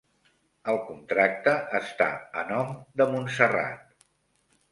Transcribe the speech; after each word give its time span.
El 0.71 0.79
contracte 0.85 1.51
està 1.81 2.07
a 2.43 2.47
nom 2.53 2.73
de 3.01 3.09
Montserrat. 3.13 3.95